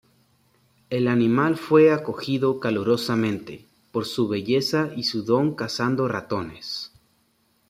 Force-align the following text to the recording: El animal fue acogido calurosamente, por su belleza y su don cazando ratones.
El 0.89 1.07
animal 1.07 1.57
fue 1.57 1.93
acogido 1.93 2.59
calurosamente, 2.59 3.67
por 3.91 4.05
su 4.07 4.27
belleza 4.27 4.89
y 4.97 5.03
su 5.03 5.21
don 5.23 5.53
cazando 5.53 6.07
ratones. 6.07 6.91